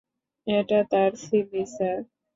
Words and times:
এটা 0.47 0.79
তার 0.91 1.11
CV, 1.23 1.63
sir. 1.73 1.97